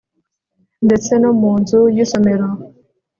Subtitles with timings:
[0.85, 2.47] Ndetse no mu nzu yisomero